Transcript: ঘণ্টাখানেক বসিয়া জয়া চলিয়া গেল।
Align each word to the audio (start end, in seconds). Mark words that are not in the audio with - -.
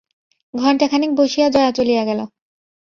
ঘণ্টাখানেক 0.53 1.11
বসিয়া 1.15 1.47
জয়া 1.49 1.71
চলিয়া 1.71 2.03
গেল। 2.05 2.19